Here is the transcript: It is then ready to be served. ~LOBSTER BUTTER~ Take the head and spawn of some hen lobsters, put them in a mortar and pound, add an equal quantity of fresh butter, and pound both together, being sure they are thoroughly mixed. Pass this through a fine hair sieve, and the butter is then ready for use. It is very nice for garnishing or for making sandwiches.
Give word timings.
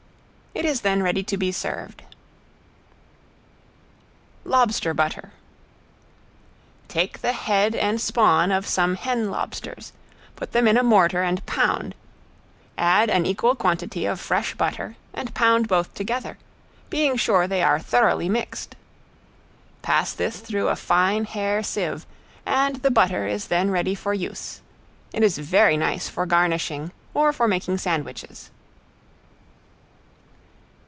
It 0.53 0.65
is 0.65 0.81
then 0.81 1.01
ready 1.01 1.23
to 1.23 1.37
be 1.37 1.53
served. 1.53 2.03
~LOBSTER 4.45 4.93
BUTTER~ 4.93 5.31
Take 6.89 7.21
the 7.21 7.31
head 7.31 7.73
and 7.73 8.01
spawn 8.01 8.51
of 8.51 8.67
some 8.67 8.95
hen 8.95 9.31
lobsters, 9.31 9.93
put 10.35 10.51
them 10.51 10.67
in 10.67 10.75
a 10.75 10.83
mortar 10.83 11.23
and 11.23 11.43
pound, 11.45 11.95
add 12.77 13.09
an 13.09 13.25
equal 13.25 13.55
quantity 13.55 14.05
of 14.05 14.19
fresh 14.19 14.53
butter, 14.53 14.97
and 15.13 15.33
pound 15.33 15.69
both 15.69 15.93
together, 15.95 16.37
being 16.89 17.15
sure 17.15 17.47
they 17.47 17.63
are 17.63 17.79
thoroughly 17.79 18.27
mixed. 18.27 18.75
Pass 19.81 20.11
this 20.11 20.41
through 20.41 20.67
a 20.67 20.75
fine 20.75 21.23
hair 21.23 21.63
sieve, 21.63 22.05
and 22.45 22.75
the 22.77 22.91
butter 22.91 23.25
is 23.25 23.47
then 23.47 23.71
ready 23.71 23.95
for 23.95 24.13
use. 24.13 24.61
It 25.13 25.23
is 25.23 25.37
very 25.37 25.77
nice 25.77 26.09
for 26.09 26.25
garnishing 26.25 26.91
or 27.13 27.31
for 27.31 27.47
making 27.47 27.77
sandwiches. 27.77 28.51